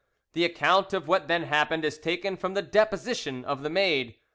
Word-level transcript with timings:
The 0.33 0.45
account 0.45 0.93
of 0.93 1.07
what 1.07 1.27
then 1.27 1.43
happened 1.43 1.85
is 1.85 1.99
taken 1.99 2.35
from 2.35 2.55
the 2.55 2.63
deposition 2.63 3.45
of 3.45 3.61
the 3.61 3.69
maid. 3.69 4.15